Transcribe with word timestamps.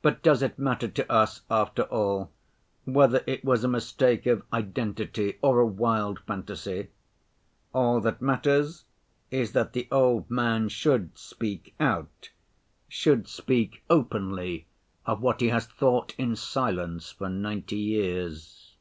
But 0.00 0.22
does 0.22 0.40
it 0.40 0.58
matter 0.58 0.88
to 0.88 1.12
us 1.12 1.42
after 1.50 1.82
all 1.92 2.30
whether 2.86 3.22
it 3.26 3.44
was 3.44 3.62
a 3.62 3.68
mistake 3.68 4.24
of 4.24 4.42
identity 4.50 5.36
or 5.42 5.60
a 5.60 5.66
wild 5.66 6.18
fantasy? 6.20 6.88
All 7.74 8.00
that 8.00 8.22
matters 8.22 8.86
is 9.30 9.52
that 9.52 9.74
the 9.74 9.86
old 9.92 10.30
man 10.30 10.70
should 10.70 11.18
speak 11.18 11.74
out, 11.78 12.30
should 12.88 13.28
speak 13.28 13.82
openly 13.90 14.66
of 15.04 15.20
what 15.20 15.42
he 15.42 15.50
has 15.50 15.66
thought 15.66 16.14
in 16.16 16.36
silence 16.36 17.10
for 17.10 17.28
ninety 17.28 17.76
years." 17.76 18.74